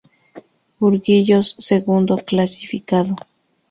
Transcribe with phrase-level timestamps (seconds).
[0.79, 3.15] Burguillos, segundo clasificado.